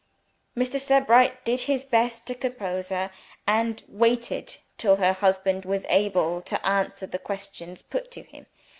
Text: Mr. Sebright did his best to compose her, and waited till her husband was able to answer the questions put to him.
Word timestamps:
Mr. 0.57 0.79
Sebright 0.79 1.45
did 1.45 1.61
his 1.61 1.85
best 1.85 2.25
to 2.25 2.33
compose 2.33 2.89
her, 2.89 3.11
and 3.45 3.83
waited 3.87 4.57
till 4.79 4.95
her 4.95 5.13
husband 5.13 5.63
was 5.63 5.85
able 5.89 6.41
to 6.41 6.65
answer 6.65 7.05
the 7.05 7.19
questions 7.19 7.83
put 7.83 8.09
to 8.09 8.23
him. 8.23 8.47